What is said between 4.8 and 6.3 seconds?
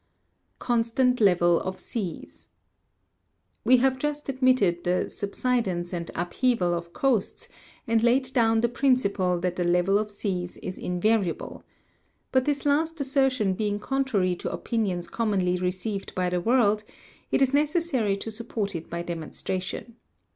the subsid ence and